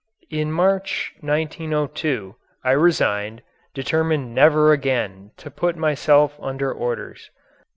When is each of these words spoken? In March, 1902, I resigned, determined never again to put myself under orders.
In 0.31 0.51
March, 0.51 1.13
1902, 1.19 2.35
I 2.63 2.71
resigned, 2.71 3.43
determined 3.75 4.33
never 4.33 4.71
again 4.71 5.29
to 5.37 5.51
put 5.51 5.75
myself 5.75 6.39
under 6.41 6.73
orders. 6.73 7.29